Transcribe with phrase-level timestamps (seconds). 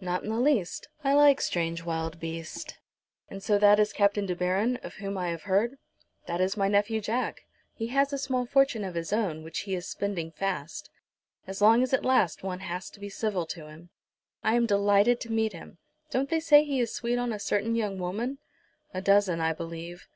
[0.00, 0.88] "Not in the least.
[1.04, 2.72] I like strange wild beasts.
[3.28, 5.76] And so that is Captain De Baron, of whom I have heard?"
[6.26, 7.42] "That is my nephew, Jack.
[7.74, 10.88] He has a small fortune of his own, which he is spending fast.
[11.46, 13.90] As long as it lasts one has to be civil to him."
[14.42, 15.76] "I am delighted to meet him.
[16.10, 18.38] Don't they say he is sweet on a certain young woman?"
[18.94, 20.08] "A dozen, I believe."